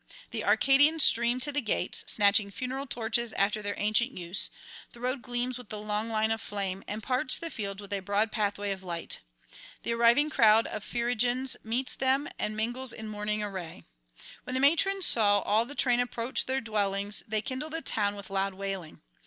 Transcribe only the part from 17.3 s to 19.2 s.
kindle the town with loud wailing.